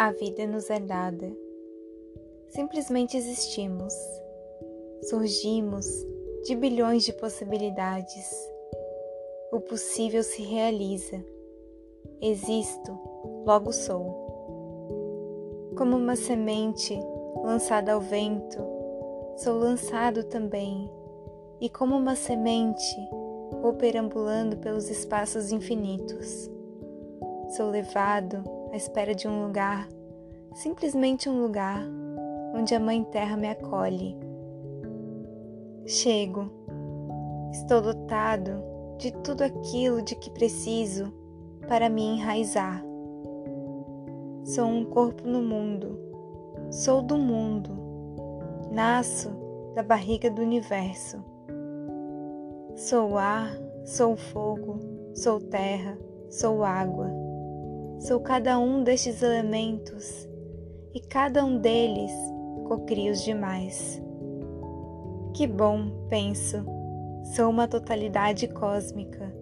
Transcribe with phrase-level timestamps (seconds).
[0.00, 1.28] A vida nos é dada.
[2.50, 3.92] Simplesmente existimos.
[5.02, 5.84] Surgimos
[6.44, 8.30] de bilhões de possibilidades.
[9.50, 11.20] O possível se realiza.
[12.22, 12.96] Existo,
[13.44, 15.74] logo sou.
[15.76, 16.96] Como uma semente
[17.42, 18.62] lançada ao vento,
[19.38, 20.88] sou lançado também,
[21.60, 22.96] e como uma semente
[23.60, 26.48] vou perambulando pelos espaços infinitos.
[27.56, 29.88] Sou levado à espera de um lugar,
[30.54, 31.82] simplesmente um lugar
[32.54, 34.16] onde a Mãe Terra me acolhe.
[35.86, 36.50] Chego,
[37.52, 38.62] estou dotado
[38.98, 41.12] de tudo aquilo de que preciso
[41.68, 42.82] para me enraizar.
[44.44, 45.98] Sou um corpo no mundo,
[46.70, 47.70] sou do mundo,
[48.70, 49.30] nasço
[49.74, 51.22] da barriga do universo.
[52.74, 53.50] Sou ar,
[53.84, 54.78] sou fogo,
[55.14, 55.98] sou terra,
[56.30, 57.10] sou água.
[58.00, 60.28] Sou cada um destes elementos
[60.94, 62.12] e cada um deles
[62.66, 64.02] cocria os demais.
[65.34, 66.64] Que bom, penso,
[67.34, 69.34] sou uma totalidade cósmica.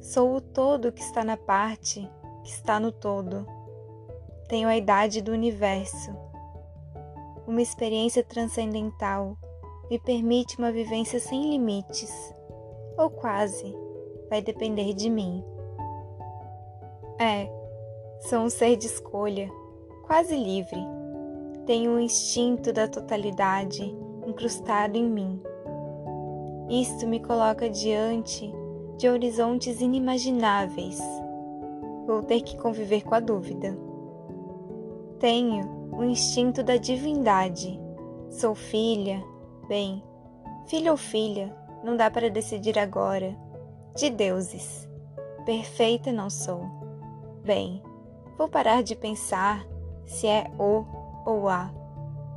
[0.00, 2.08] Sou o todo que está na parte
[2.44, 3.46] que está no todo.
[4.48, 6.14] Tenho a idade do universo.
[7.46, 9.36] Uma experiência transcendental
[9.90, 12.12] me permite uma vivência sem limites,
[12.96, 13.74] ou quase,
[14.28, 15.42] vai depender de mim.
[17.18, 17.48] É,
[18.20, 19.48] Sou um ser de escolha,
[20.08, 20.80] quase livre.
[21.66, 23.94] Tenho o instinto da totalidade
[24.26, 25.40] incrustado em mim.
[26.70, 28.50] Isto me coloca diante
[28.96, 30.98] de horizontes inimagináveis.
[32.06, 33.78] Vou ter que conviver com a dúvida.
[35.18, 37.78] Tenho o instinto da divindade.
[38.30, 39.22] Sou filha,
[39.68, 40.02] bem,
[40.66, 43.36] filho ou filha, não dá para decidir agora.
[43.94, 44.88] De deuses.
[45.44, 46.62] Perfeita não sou.
[47.44, 47.82] Bem,
[48.38, 49.66] Vou parar de pensar
[50.08, 50.84] se é o
[51.24, 51.70] ou a.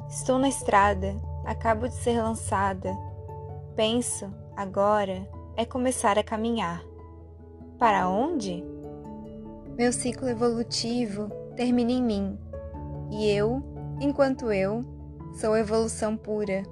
[0.08, 1.16] Estou na estrada,
[1.46, 2.96] acabo de ser lançada.
[3.76, 6.84] Penso, agora, é começar a caminhar.
[7.80, 8.64] Para onde?
[9.78, 12.38] Meu ciclo evolutivo termina em mim,
[13.10, 13.64] e eu,
[14.00, 14.86] enquanto eu,
[15.34, 16.64] sou evolução pura.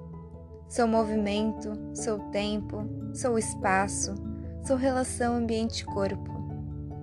[0.68, 4.14] Sou movimento, sou tempo, sou espaço,
[4.68, 6.32] sou relação ambiente-corpo,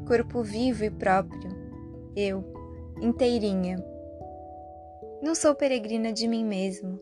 [0.07, 1.67] corpo vivo e próprio
[2.17, 2.43] eu,
[3.01, 3.77] inteirinha.
[5.23, 7.01] Não sou peregrina de mim mesmo.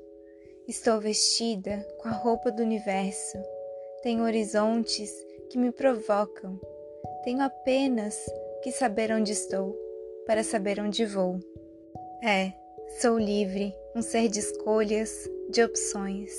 [0.66, 3.38] Estou vestida com a roupa do universo.
[4.02, 5.10] Tenho horizontes
[5.50, 6.58] que me provocam.
[7.22, 8.18] Tenho apenas
[8.62, 9.76] que saber onde estou
[10.26, 11.38] para saber onde vou.
[12.22, 12.52] É,
[13.00, 16.32] sou livre, um ser de escolhas, de opções.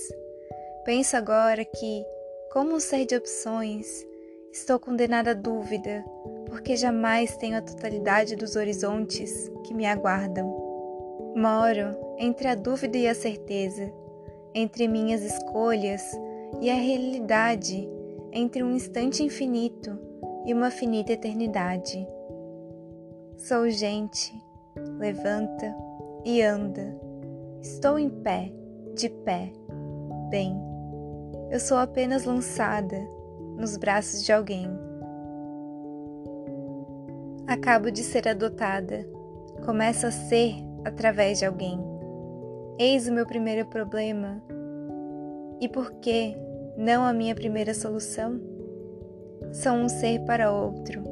[0.83, 2.05] Penso agora que,
[2.51, 4.05] como um ser de opções,
[4.51, 6.03] estou condenada à dúvida,
[6.55, 10.47] porque jamais tenho a totalidade dos horizontes que me aguardam.
[11.35, 13.91] Moro entre a dúvida e a certeza,
[14.53, 16.01] entre minhas escolhas
[16.61, 17.89] e a realidade,
[18.31, 19.99] entre um instante infinito
[20.45, 22.07] e uma finita eternidade.
[23.35, 24.33] Sou gente,
[24.97, 25.75] levanta
[26.23, 26.97] e anda.
[27.61, 28.49] Estou em pé,
[28.95, 29.51] de pé.
[30.29, 30.57] Bem,
[31.51, 32.97] eu sou apenas lançada
[33.57, 34.84] nos braços de alguém.
[37.47, 39.07] Acabo de ser adotada.
[39.63, 41.79] Começo a ser através de alguém.
[42.79, 44.41] Eis o meu primeiro problema.
[45.61, 46.35] E por que
[46.75, 48.41] não a minha primeira solução?
[49.53, 51.03] Sou um ser para outro.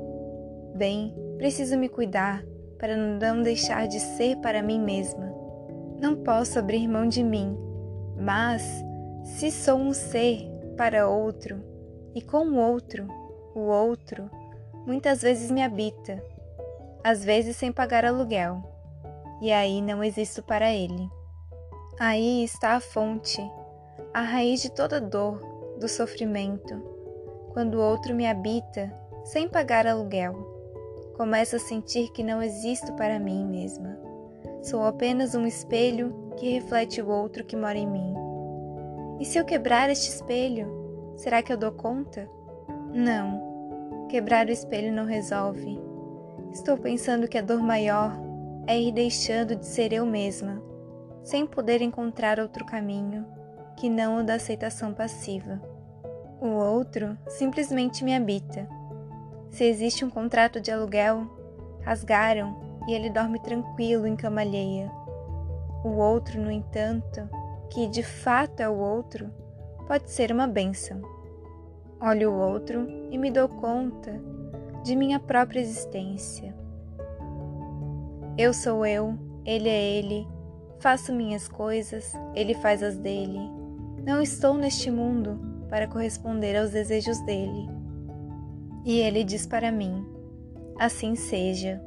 [0.76, 2.44] Bem, preciso me cuidar
[2.80, 5.32] para não deixar de ser para mim mesma.
[6.02, 7.56] Não posso abrir mão de mim,
[8.18, 8.64] mas
[9.24, 11.62] se sou um ser para outro
[12.16, 13.08] e com o outro,
[13.54, 14.30] o outro
[14.86, 16.24] muitas vezes me habita,
[17.04, 18.62] às vezes sem pagar aluguel,
[19.42, 21.10] e aí não existo para ele.
[22.00, 23.42] Aí está a fonte,
[24.14, 25.40] a raiz de toda dor,
[25.80, 26.82] do sofrimento.
[27.54, 28.92] Quando o outro me habita
[29.24, 30.34] sem pagar aluguel,
[31.16, 33.98] começo a sentir que não existo para mim mesma.
[34.62, 38.14] Sou apenas um espelho que reflete o outro que mora em mim.
[39.20, 42.30] E se eu quebrar este espelho, será que eu dou conta?
[42.94, 43.53] Não.
[44.10, 45.80] Quebrar o espelho não resolve.
[46.52, 48.12] Estou pensando que a dor maior
[48.68, 50.62] é ir deixando de ser eu mesma,
[51.24, 53.26] sem poder encontrar outro caminho
[53.76, 55.62] que não o da aceitação passiva.
[56.40, 58.68] O outro simplesmente me habita.
[59.50, 61.28] Se existe um contrato de aluguel,
[61.82, 62.56] rasgaram
[62.88, 64.92] e ele dorme tranquilo em cama alheia.
[65.84, 67.28] O outro, no entanto,
[67.70, 69.30] que de fato é o outro,
[69.88, 71.02] pode ser uma bênção.
[72.06, 74.20] Olho o outro e me dou conta
[74.84, 76.54] de minha própria existência.
[78.38, 80.28] Eu sou eu, ele é ele,
[80.80, 83.40] faço minhas coisas, ele faz as dele.
[84.06, 85.40] Não estou neste mundo
[85.70, 87.70] para corresponder aos desejos dele.
[88.84, 90.06] E ele diz para mim:
[90.78, 91.82] Assim seja.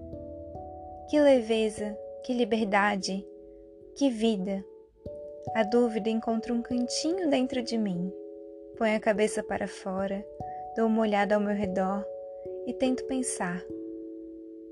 [1.11, 3.23] Que leveza, que liberdade,
[3.95, 4.65] que vida!
[5.55, 8.11] A dúvida encontra um cantinho dentro de mim.
[8.77, 10.25] Põe a cabeça para fora,
[10.77, 12.05] dou uma olhada ao meu redor
[12.67, 13.65] e tento pensar.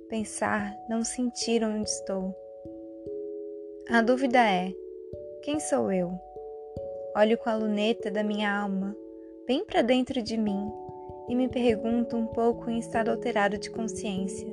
[0.09, 2.35] Pensar, não sentir onde estou.
[3.89, 4.73] A dúvida é:
[5.43, 6.12] quem sou eu?
[7.17, 8.95] Olho com a luneta da minha alma
[9.47, 10.73] bem para dentro de mim
[11.29, 14.49] e me pergunto um pouco em estado alterado de consciência,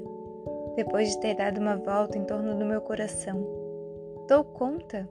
[0.75, 3.45] depois de ter dado uma volta em torno do meu coração.
[4.27, 5.09] Dou conta?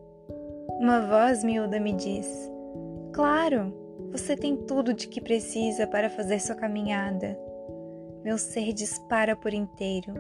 [0.79, 2.51] Uma voz miúda me diz:
[3.13, 3.73] Claro,
[4.11, 7.39] você tem tudo de que precisa para fazer sua caminhada.
[8.25, 10.13] Meu ser dispara por inteiro.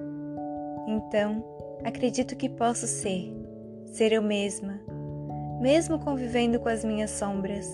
[0.87, 1.45] Então,
[1.85, 3.35] acredito que posso ser,
[3.87, 4.81] ser eu mesma,
[5.61, 7.73] mesmo convivendo com as minhas sombras,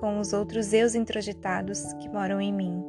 [0.00, 2.84] com os outros eus introjetados que moram em mim.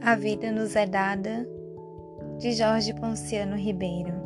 [0.00, 1.46] A vida nos é dada,
[2.38, 4.23] de Jorge Ponciano Ribeiro.